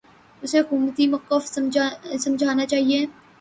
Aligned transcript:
اسے 0.43 0.59
حکومتی 0.59 1.03
موقف 1.11 1.43
سمجھنا 2.23 2.65
چاہیے۔ 2.71 2.99